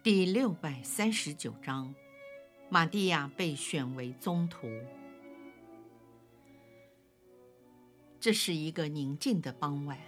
[0.00, 1.92] 第六百三十九章，
[2.70, 4.68] 玛蒂亚被选为宗徒。
[8.20, 9.98] 这是一个宁静的傍晚，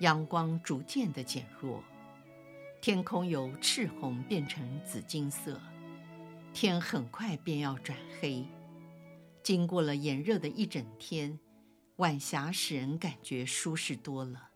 [0.00, 1.84] 阳光逐渐的减弱，
[2.80, 5.60] 天空由赤红变成紫金色，
[6.54, 8.42] 天很快便要转黑。
[9.42, 11.38] 经过了炎热的一整天，
[11.96, 14.48] 晚霞使人感觉舒适多了。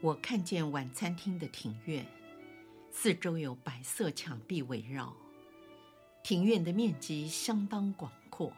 [0.00, 2.06] 我看见晚餐厅的庭院，
[2.92, 5.12] 四周有白色墙壁围绕，
[6.22, 8.52] 庭院的面积相当广阔，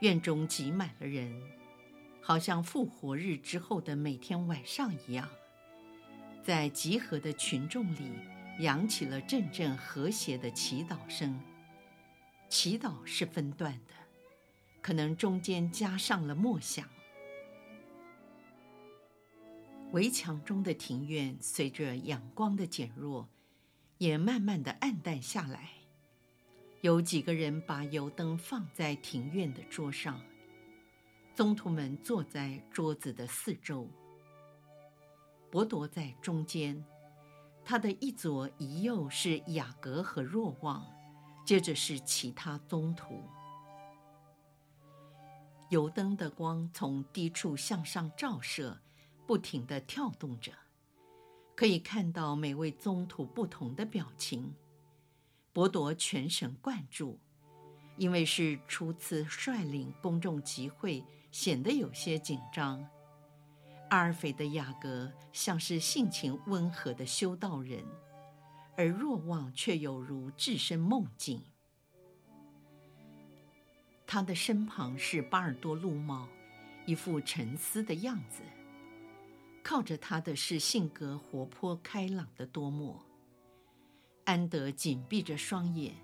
[0.00, 1.40] 院中挤满了人，
[2.20, 5.26] 好像复活日之后的每天晚上一样。
[6.44, 8.12] 在集合的群众里，
[8.58, 11.40] 扬起了阵阵和谐的祈祷声。
[12.50, 13.94] 祈祷是分段的，
[14.82, 16.86] 可能中间加上了默想。
[19.92, 23.26] 围墙中的庭院随着阳光的减弱，
[23.96, 25.70] 也慢慢的暗淡下来。
[26.82, 30.20] 有几个人把油灯放在庭院的桌上，
[31.34, 33.88] 宗徒们坐在桌子的四周。
[35.50, 36.84] 伯铎在中间，
[37.64, 40.86] 他的一左一右是雅各和若望，
[41.46, 43.24] 接着是其他宗徒。
[45.70, 48.78] 油灯的光从低处向上照射。
[49.28, 50.50] 不停地跳动着，
[51.54, 54.54] 可以看到每位宗徒不同的表情。
[55.52, 57.18] 伯铎全神贯注，
[57.98, 62.88] 因为是初次率领公众集会，显得有些紧张。
[63.90, 67.84] 阿尔斐的雅各像是性情温和的修道人，
[68.78, 71.44] 而若望却有如置身梦境。
[74.06, 76.26] 他的身旁是巴尔多禄茂，
[76.86, 78.40] 一副沉思的样子。
[79.62, 83.04] 靠着他的是性格活泼开朗的多默。
[84.24, 85.94] 安德紧闭着双眼，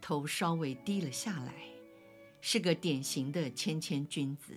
[0.00, 1.54] 头稍微低了下来，
[2.40, 4.54] 是个典型的谦谦君子。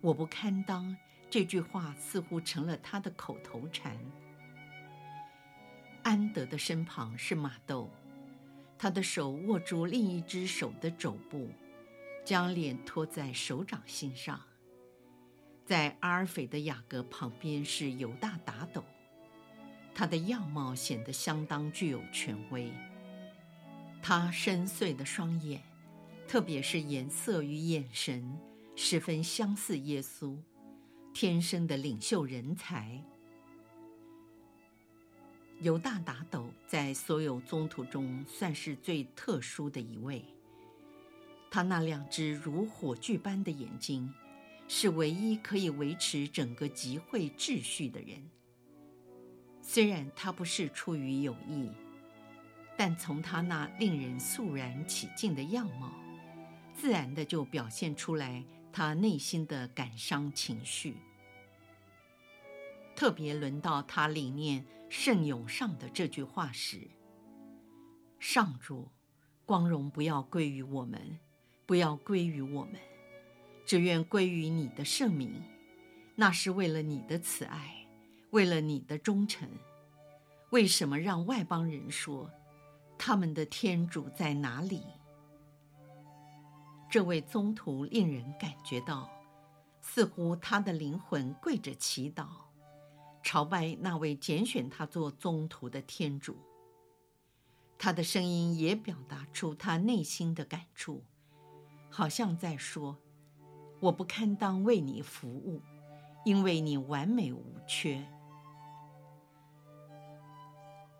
[0.00, 0.96] 我不堪当
[1.28, 3.96] 这句话似乎成了他的口头禅。
[6.02, 7.90] 安德的身旁是马豆，
[8.78, 11.50] 他的手握住另一只手的肘部，
[12.24, 14.40] 将脸托在手掌心上。
[15.70, 18.82] 在阿尔斐的雅各旁边是犹大达斗，
[19.94, 22.72] 他的样貌显得相当具有权威。
[24.02, 25.62] 他深邃的双眼，
[26.26, 28.36] 特别是颜色与眼神，
[28.74, 30.36] 十分相似耶稣，
[31.14, 33.00] 天生的领袖人才。
[35.60, 40.24] 犹大达斗在所有宗徒中算是最特殊的一位，
[41.48, 44.12] 他那两只如火炬般的眼睛。
[44.72, 48.30] 是唯一可以维持整个集会秩序的人。
[49.60, 51.68] 虽然他不是出于有意，
[52.76, 55.92] 但从他那令人肃然起敬的样貌，
[56.72, 60.94] 自然的就表现出来他内心的感伤情绪。
[62.94, 66.88] 特别轮到他理念圣咏上的这句话时
[68.20, 68.88] ：“上主，
[69.44, 71.18] 光荣不要归于我们，
[71.66, 72.76] 不要归于我们。”
[73.64, 75.42] 只愿归于你的圣名，
[76.16, 77.86] 那是为了你的慈爱，
[78.30, 79.48] 为了你的忠诚。
[80.50, 82.30] 为什么让外邦人说，
[82.98, 84.82] 他们的天主在哪里？
[86.90, 89.08] 这位宗徒令人感觉到，
[89.80, 92.26] 似乎他的灵魂跪着祈祷，
[93.22, 96.36] 朝拜那位拣选他做宗徒的天主。
[97.78, 101.04] 他的声音也表达出他内心的感触，
[101.88, 102.98] 好像在说。
[103.80, 105.62] 我不堪当为你服务，
[106.24, 108.06] 因为你完美无缺。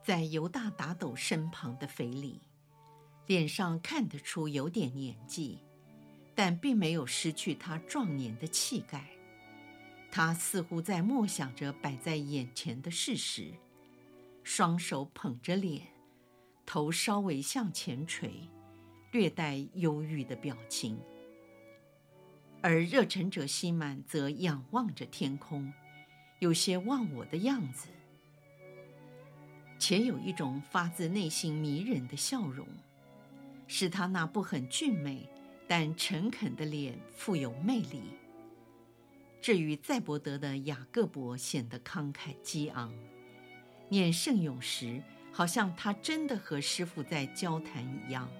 [0.02, 2.40] 在犹大达斗身旁的腓力，
[3.26, 5.58] 脸上看得出有点年纪，
[6.34, 9.04] 但并没有失去他壮年的气概。
[10.10, 13.52] 他似乎在默想着摆在眼前的事实，
[14.42, 15.86] 双手捧着脸，
[16.64, 18.48] 头稍微向前垂，
[19.12, 20.98] 略带忧郁的表情。
[22.62, 25.72] 而热忱者西满则仰望着天空，
[26.40, 27.88] 有些忘我的样子。
[29.78, 32.66] 且有一种发自内心迷人的笑容，
[33.66, 35.26] 使他那不很俊美
[35.66, 38.02] 但诚恳的脸富有魅力。
[39.40, 42.92] 至于赛伯德的雅各伯显得慷慨激昂，
[43.88, 45.02] 念圣咏时，
[45.32, 48.30] 好像他真的和师父在交谈一样。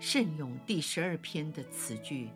[0.00, 2.30] 圣咏第十二篇的词句，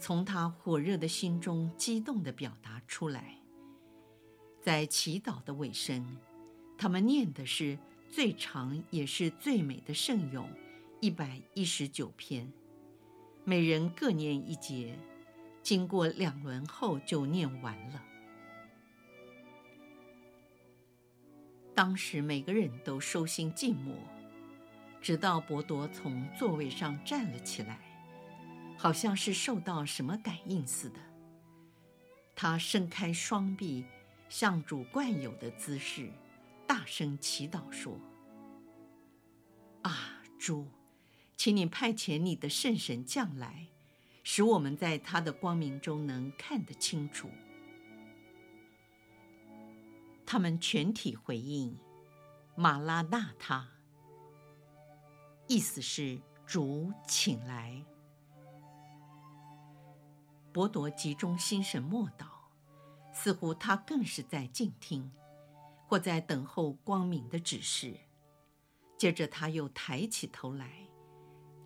[0.00, 3.36] 从他火热的心中激动地表达出来。
[4.62, 6.16] 在祈祷的尾声，
[6.76, 7.78] 他们念的是
[8.10, 10.50] 最长也是最美的圣咏
[11.00, 12.50] 一百一十九篇，
[13.44, 14.98] 每人各念一节。
[15.62, 18.02] 经过两轮后，就念完了。
[21.74, 23.94] 当时每个人都收心静默，
[25.02, 27.78] 直到伯多从座位上站了起来，
[28.80, 30.98] 好像是受到什么感应似的。
[32.34, 33.84] 他伸开双臂，
[34.30, 36.10] 像主惯有的姿势，
[36.66, 38.00] 大声祈祷说
[39.84, 40.66] ：“啊，主，
[41.36, 43.66] 请你派遣你的圣神降来。”
[44.24, 47.28] 使我们在他的光明中能看得清楚。
[50.24, 51.76] 他们全体回应
[52.56, 53.68] ：“马拉纳他”，
[55.48, 57.84] 意思是“主，请来”。
[60.52, 62.26] 伯多集中心神默祷，
[63.12, 65.10] 似乎他更是在静听，
[65.86, 67.94] 或在等候光明的指示。
[68.98, 70.70] 接着，他又抬起头来。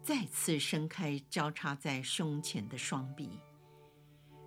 [0.02, 3.40] 再次伸开交叉在胸前的双臂。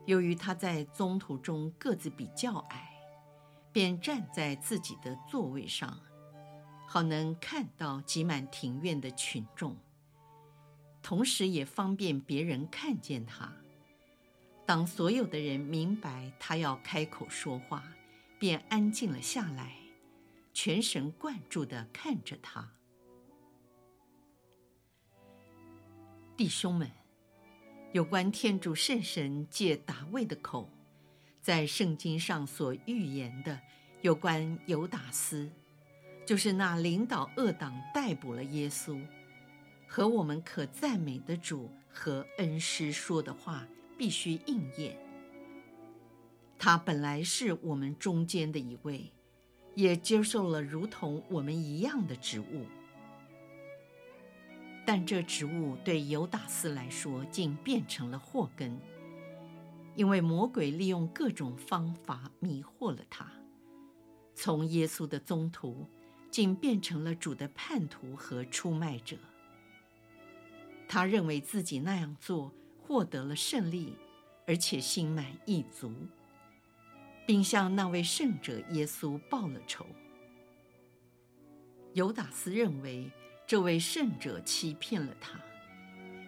[0.06, 2.92] 由于他在宗徒中个子比较矮，
[3.72, 6.00] 便站在自己的座位上，
[6.88, 9.76] 好能看到挤满庭院的群众，
[11.02, 13.52] 同时也方便别人看见他。
[14.68, 17.82] 当所有的人明白他要开口说话，
[18.38, 19.72] 便安静了下来，
[20.54, 22.70] 全神贯注地看着他。
[26.36, 26.92] 弟兄们，
[27.94, 30.70] 有关天主圣神借达味的口，
[31.42, 33.58] 在圣经上所预言的
[34.02, 35.50] 有关犹达斯，
[36.26, 39.02] 就是那领导恶党逮捕了耶稣，
[39.88, 43.66] 和我们可赞美的主和恩师说的话，
[43.98, 44.98] 必须应验。
[46.60, 49.12] 他本来是我们中间的一位，
[49.76, 52.66] 也接受了如同我们一样的职务。
[54.86, 58.80] 但这职务对犹达斯来说，竟变成了祸根，
[59.96, 63.30] 因为魔鬼利用各种方法迷惑了他，
[64.34, 65.86] 从耶稣的宗徒，
[66.32, 69.18] 竟变成了主的叛徒和出卖者。
[70.88, 72.54] 他认为自己那样做
[72.88, 73.98] 获得了胜利，
[74.48, 75.94] 而且心满意足，
[77.26, 79.86] 并向那位圣者耶稣报了仇。
[81.94, 83.12] 犹达斯认为。
[83.50, 85.40] 这位圣者欺骗了他，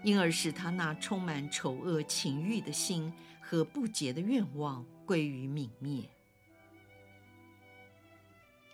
[0.05, 3.11] 因而使他那充满丑恶情欲的心
[3.41, 6.09] 和不洁的愿望归于泯灭。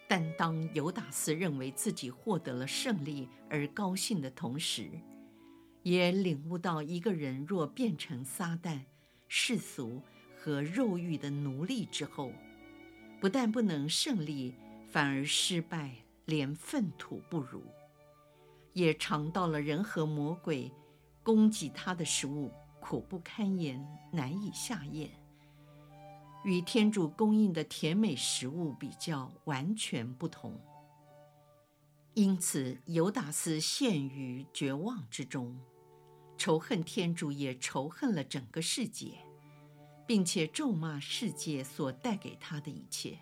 [0.08, 4.92] 但当犹达斯认为自己获得了胜利而高兴的同时，
[5.86, 8.80] 也领悟到一个人若变成撒旦、
[9.28, 10.02] 世俗
[10.36, 12.32] 和肉欲的奴隶之后，
[13.22, 14.56] 不但不能胜利，
[14.88, 15.92] 反而失败，
[16.26, 17.62] 连粪土不如。
[18.74, 20.72] 也尝到了人和魔鬼
[21.22, 23.80] 供给他的食物苦不堪言，
[24.12, 25.12] 难以下咽。
[26.44, 30.60] 与天主供应的甜美食物比较，完全不同。
[32.16, 35.56] 因此，犹达斯陷于绝望之中，
[36.38, 39.18] 仇恨天主，也仇恨了整个世界，
[40.06, 43.18] 并且咒骂世界所带给他的一切。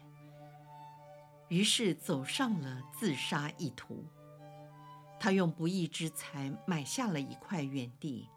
[1.50, 4.03] 于是，走上了自杀意图。
[5.20, 8.27] 他用不义之财买下了一块园地，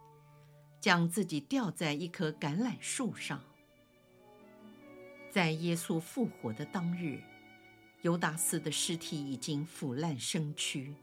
[0.81, 3.43] 将自己吊在一棵橄榄树上。
[5.33, 7.21] 在耶稣复活的当日，
[8.03, 10.95] 犹达斯的尸体已经腐烂生蛆，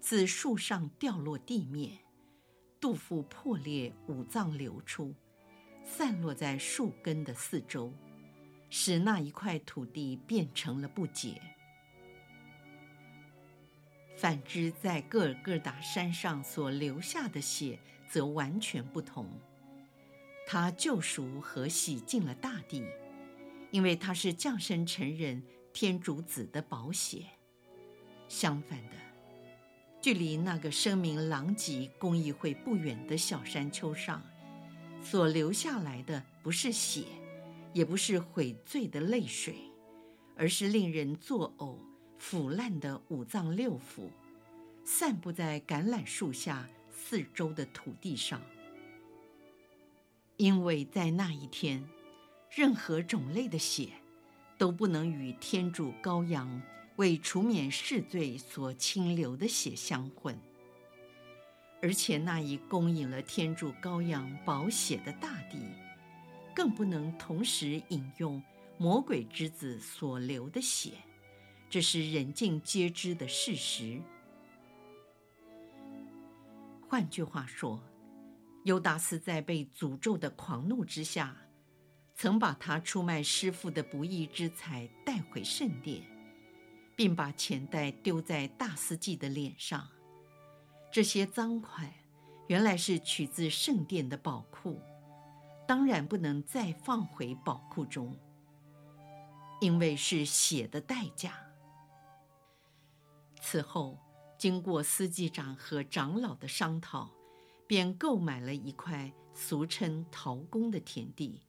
[0.00, 1.98] 自树上掉落地面，
[2.82, 5.14] 肚腹破裂，五脏流出，
[5.84, 7.92] 散落在树根的四周，
[8.70, 11.40] 使那一块土地变成了不洁。
[14.16, 19.28] 反之，在各尔各答山上所流下的血则完全不同。
[20.44, 22.84] 他救赎和洗净了大地，
[23.70, 25.40] 因为他是降生成人
[25.72, 27.26] 天主子的宝血。
[28.26, 28.96] 相反的，
[30.02, 34.20] 距离那个声名狼藉公益会不远的小山丘上，
[35.00, 37.04] 所流下来的不是血，
[37.72, 39.54] 也不是悔罪的泪水，
[40.36, 41.76] 而是令人作呕。
[42.18, 44.08] 腐烂的五脏六腑，
[44.84, 48.40] 散布在橄榄树下四周的土地上。
[50.36, 51.84] 因为在那一天，
[52.50, 53.88] 任何种类的血
[54.56, 56.62] 都不能与天主羔羊
[57.02, 60.38] 为除免世罪所倾流的血相混。
[61.82, 65.58] 而且那一供应了天主羔羊宝血的大地，
[66.54, 68.40] 更不能同时饮用
[68.78, 70.92] 魔鬼之子所流的血，
[71.68, 74.00] 这是人尽皆知的事实。
[76.88, 77.82] 换句话说，
[78.62, 81.36] 犹达斯在被诅咒的狂怒之下，
[82.14, 86.00] 曾把他出卖师傅的不义之财带回圣殿，
[86.96, 89.88] 并把钱袋丢在大司祭的脸上。
[90.90, 91.92] 这些赃款
[92.48, 94.80] 原来是取自圣殿的宝库，
[95.66, 98.16] 当然不能再放回宝库中，
[99.60, 101.34] 因为是血的代价。
[103.40, 103.98] 此后，
[104.38, 107.10] 经过司祭长和长老的商讨，
[107.66, 111.40] 便购买了一块俗称陶公的田地，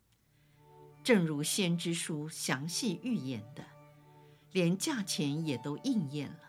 [1.03, 3.65] 正如先知书详细预言的，
[4.53, 6.39] 连价钱也都应验了。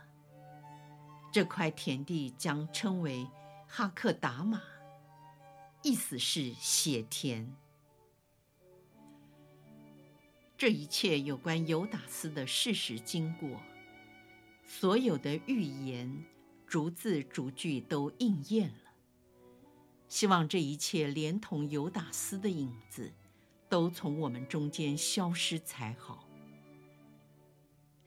[1.33, 3.27] 这块田地将称为
[3.67, 4.63] 哈克达玛，
[5.83, 7.53] 意思是血田。
[10.57, 13.61] 这一切有关犹达斯的事实经过，
[14.65, 16.25] 所有的预言
[16.67, 18.93] 逐字逐句都应验了。
[20.09, 23.13] 希望这一切连同犹达斯的影子，
[23.69, 26.24] 都从我们中间消失才好。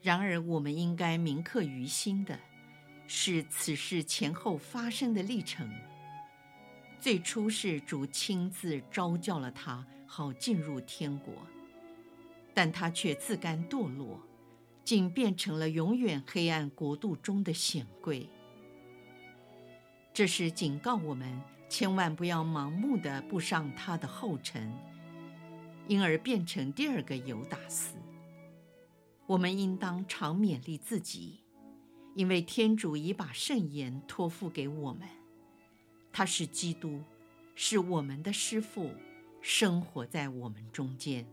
[0.00, 2.38] 然而，我们应该铭刻于心的。
[3.10, 5.70] 是此事前后发生的历程。
[7.00, 11.32] 最初是主亲自招教了他，好进入天国，
[12.52, 14.20] 但他却自甘堕落，
[14.84, 18.28] 竟变成了永远黑暗国度中的显贵。
[20.12, 24.72] 这是警告我们，千万不要盲目地步上他的后尘，
[25.86, 27.97] 因而变成第二个犹达斯。
[29.28, 31.44] 我们应当常勉励自己。
[32.14, 35.06] 因为天主已把圣言托付给我们，
[36.10, 37.00] 他是基督，
[37.54, 38.90] 是我们的师父，
[39.40, 41.24] 生活在我们中间。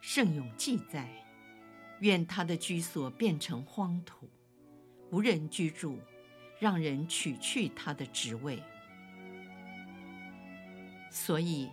[0.00, 1.10] 圣咏记载：
[2.00, 4.28] 愿他的居所变成荒土，
[5.10, 5.98] 无人居住，
[6.60, 8.62] 让人取去他的职位。
[11.10, 11.68] 所以，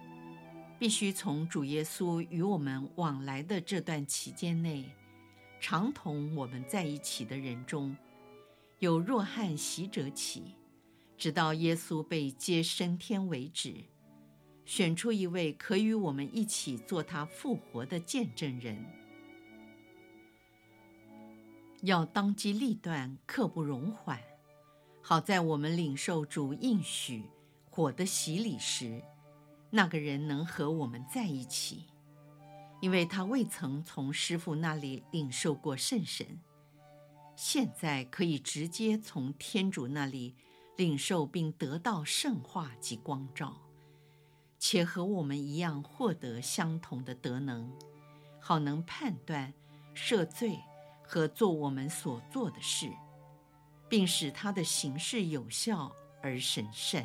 [0.79, 4.85] 必须从主耶稣与我们往来的这段期间内。
[5.59, 7.97] 常同我们在一起的人中，
[8.77, 10.53] 有若翰洗者起，
[11.17, 13.73] 直到耶稣被接升天为止，
[14.65, 18.85] 选出一位可与我们一起做他复活的见证人，
[21.81, 24.21] 要当机立断，刻不容缓，
[25.01, 27.23] 好在我们领受主应许
[27.71, 29.01] 火的洗礼时，
[29.69, 31.85] 那个人能和我们在一起。
[32.79, 36.39] 因为他未曾从师父那里领受过圣神，
[37.35, 40.35] 现在可以直接从天主那里
[40.75, 43.59] 领受并得到圣化及光照，
[44.59, 47.71] 且和我们一样获得相同的德能，
[48.39, 49.51] 好能判断、
[49.95, 50.59] 赦罪
[51.03, 52.91] 和做我们所做的事，
[53.89, 57.03] 并使他的行事有效而神圣。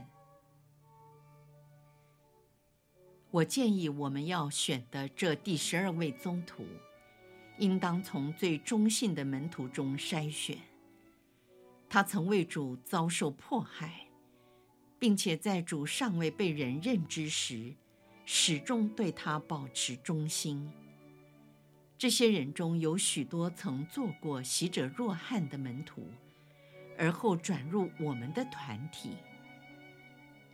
[3.33, 6.67] 我建议我们要选的这第十二位宗徒，
[7.57, 10.59] 应当从最忠信的门徒中筛选。
[11.89, 14.07] 他曾为主遭受迫害，
[14.99, 17.75] 并且在主尚未被人认知时，
[18.27, 20.71] 始终对他保持忠心。
[21.97, 26.07] 这些人中有许多曾做过洗者若翰的门徒，
[26.99, 29.17] 而后转入我们的团体。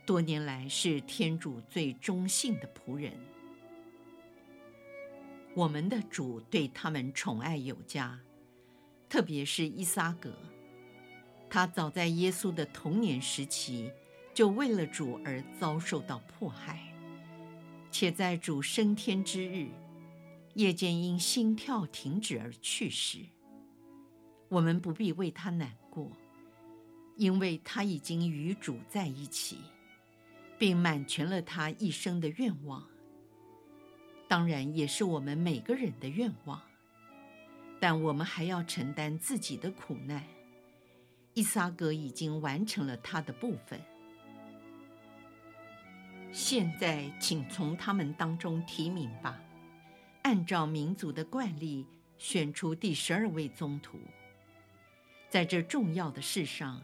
[0.09, 3.13] 多年来是天主最忠信的仆人，
[5.53, 8.19] 我们的主对他们宠爱有加，
[9.07, 10.33] 特别是伊撒格，
[11.47, 13.91] 他早在耶稣的童年时期
[14.33, 16.91] 就为了主而遭受到迫害，
[17.91, 19.69] 且在主升天之日，
[20.55, 23.19] 夜间因心跳停止而去世。
[24.47, 26.11] 我们不必为他难过，
[27.15, 29.59] 因为他已经与主在一起。
[30.59, 32.85] 并满全了他一生的愿望，
[34.27, 36.61] 当然也是我们每个人的愿望。
[37.79, 40.21] 但我们还要承担自己的苦难。
[41.33, 43.79] 伊萨格已经完成了他的部分，
[46.33, 49.39] 现在请从他们当中提名吧。
[50.23, 51.85] 按照民族的惯例
[52.17, 53.97] 选出第十二位宗徒，
[55.29, 56.81] 在这重要的事上，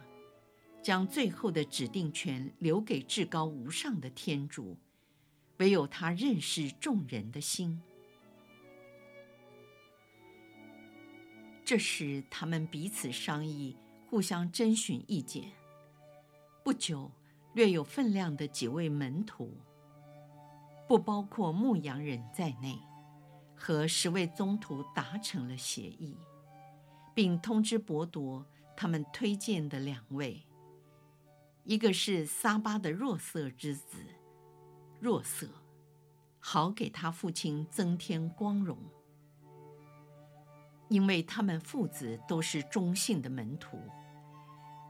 [0.85, 4.77] 将最后的指定权留给至高无上的天主，
[5.57, 7.81] 唯有他认识众人的心。
[11.63, 13.75] 这时，他们彼此商议，
[14.07, 15.51] 互相征询意见。
[16.63, 17.09] 不久，
[17.55, 19.57] 略有分量的几位门徒，
[20.87, 22.77] 不包括牧羊人在内，
[23.55, 26.15] 和十位宗徒达成了协议，
[27.15, 28.45] 并通知伯铎
[28.77, 30.45] 他们推荐的两位，
[31.65, 33.97] 一个是撒巴的若瑟之子
[34.99, 35.49] 若瑟，
[36.39, 38.77] 好给他父亲增添光荣。
[40.89, 43.79] 因为他们父子都是忠信的门徒，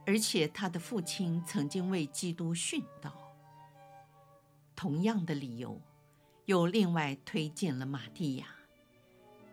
[0.05, 3.15] 而且他的父亲曾经为基督殉道。
[4.75, 5.81] 同样的理由，
[6.43, 8.47] 又另外推荐了玛蒂亚，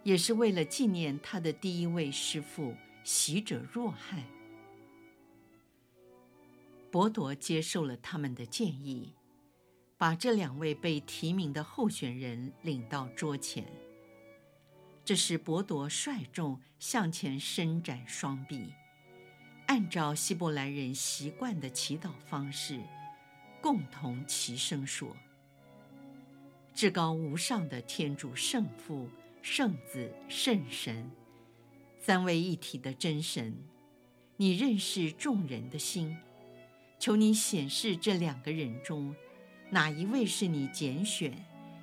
[0.02, 2.74] 也是为了纪念他的第一位师父
[3.04, 4.24] 洗者若翰。
[6.92, 9.14] 伯铎接受了他们的建议，
[9.96, 13.64] 把这两位被提名的候选人领到桌前。
[15.02, 18.74] 这时，伯铎率众向前伸展双臂，
[19.68, 22.78] 按照希伯来人习惯的祈祷方式，
[23.62, 25.16] 共同齐声说
[26.74, 29.08] ：“至高无上的天主圣父、
[29.40, 31.10] 圣子、圣神，
[31.98, 33.56] 三位一体的真神，
[34.36, 36.14] 你认识众人的心，
[37.02, 39.12] 求你显示这两个人中，
[39.70, 41.36] 哪一位是你拣选，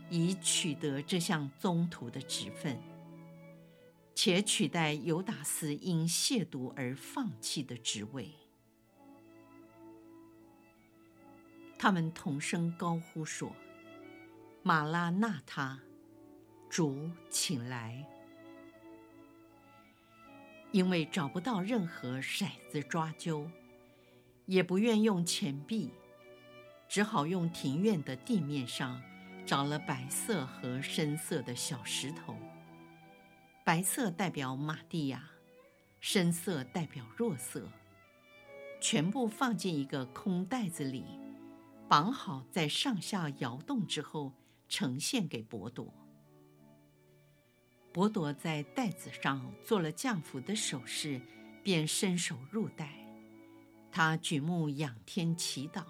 [0.09, 2.79] 以取得这项宗徒的职分。”
[4.15, 8.31] 且取代犹达斯因亵渎而放弃的职位。
[11.77, 13.53] 他们同声高呼说
[14.63, 15.81] ：“马拉纳他，
[16.69, 18.05] 主，请来！”
[20.71, 23.49] 因为找不到任何骰子抓阄，
[24.49, 25.91] 也不愿用钱币，
[26.87, 28.99] 只好用庭院的地面上
[29.45, 32.35] 找了白色和深色的小石头。
[33.63, 35.29] 白色代表玛蒂亚，
[35.99, 37.69] 深色代表若瑟，
[38.81, 41.05] 全部放进一个空袋子里，
[41.87, 44.33] 绑好，在上下摇动之后，
[44.67, 45.93] 呈现给伯铎。
[47.93, 51.21] 伯铎在袋子上做了降服的手势，
[51.61, 52.95] 便伸手入袋。
[53.91, 55.83] 他举目仰天祈祷，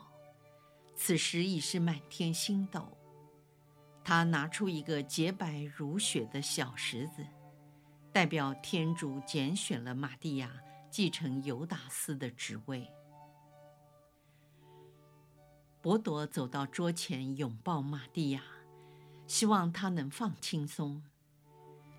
[0.95, 2.97] 此时已是满天星斗。
[4.03, 7.25] 他拿出一个洁白如雪的小石子。
[8.11, 10.51] 代表天主拣选了玛蒂亚
[10.89, 12.89] 继承犹达斯的职位。
[15.79, 18.41] 伯铎走到桌前拥抱玛蒂亚，
[19.27, 21.03] 希望她能放轻松。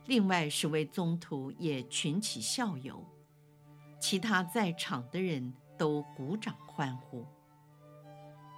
[0.07, 3.07] 另外十位宗徒也群起效尤，
[4.01, 7.25] 其他在场的人都鼓掌欢呼。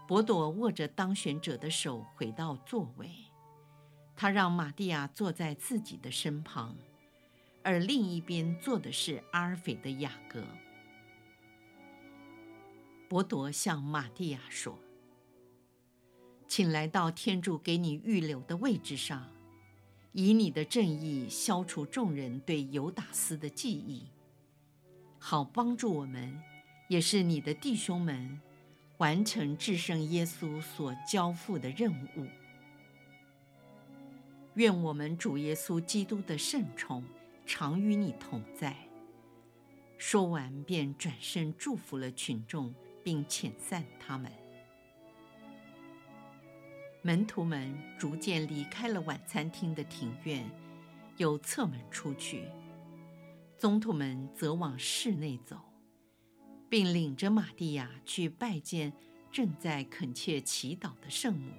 [0.09, 3.09] 伯铎握着当选者的手回到座位，
[4.17, 6.77] 他让玛蒂亚坐在自己的身旁。
[7.63, 10.43] 而另一边坐的是阿尔斐的雅各。
[13.09, 14.77] 伯铎向玛蒂亚说
[16.49, 19.29] ：“请来到天主给你预留的位置上，
[20.11, 24.09] 以你的正义消除众人对犹达斯的记忆，
[25.21, 26.43] 好帮助我们，
[26.93, 28.39] 也是你的弟兄们，
[28.99, 32.27] 完成至圣耶稣所交付的任务。
[34.57, 37.03] 愿我们主耶稣基督的圣宠。”
[37.45, 38.77] 常与你同在。
[39.99, 44.31] 说完，便转身祝福了群众，并遣散他们。
[47.03, 50.49] 门徒们逐渐离开了晚餐厅的庭院，
[51.17, 52.45] 又侧门出去。
[53.59, 55.59] 宗徒们则往室内走，
[56.73, 58.95] 并领着玛蒂亚去拜见
[59.31, 61.53] 正在恳切祈祷的圣母，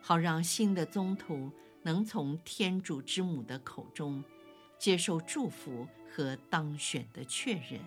[0.00, 1.50] 好让新的宗徒
[1.82, 4.22] 能从天主之母的口中。
[4.78, 7.80] 接受祝福和当选的确认。